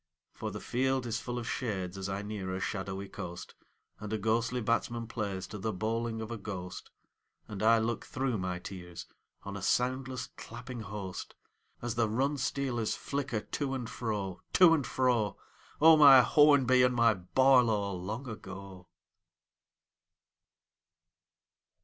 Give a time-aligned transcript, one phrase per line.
[0.33, 3.53] For the field is full of shades as I near a shadowy coast,
[3.99, 6.89] And a ghostly batsman plays to the bowling of a ghost,
[7.47, 9.05] And I look through my tears
[9.43, 11.35] on a soundless clapping host
[11.83, 15.37] As the run stealers flicker to and fro, To and fro:
[15.79, 18.87] O my Hornby and my Barlow long ago